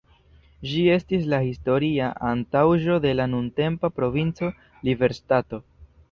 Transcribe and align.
Ĝi 0.69 0.79
estis 0.93 1.25
la 1.33 1.39
historia 1.47 2.07
antaŭaĵo 2.29 2.95
de 3.03 3.11
la 3.19 3.27
nuntempa 3.33 3.91
Provinco 3.99 4.49
Liberŝtato. 4.89 5.61